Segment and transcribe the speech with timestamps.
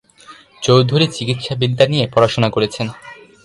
[0.61, 2.87] চৌধুরী চিকিৎসাবিদ্যা নিয়ে পড়াশোনা করেছেন।